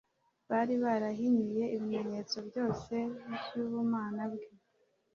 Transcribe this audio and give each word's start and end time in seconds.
Bari 0.49 0.73
barahinyuye 0.83 1.63
ibimenyetso 1.75 2.37
byose 2.47 2.93
by'ubumana 3.49 4.23
bwe, 4.31 4.47